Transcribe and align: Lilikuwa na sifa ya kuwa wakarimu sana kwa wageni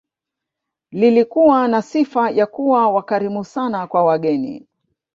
Lilikuwa 0.91 1.67
na 1.67 1.81
sifa 1.81 2.29
ya 2.29 2.45
kuwa 2.47 2.89
wakarimu 2.89 3.45
sana 3.45 3.87
kwa 3.87 4.03
wageni 4.03 4.67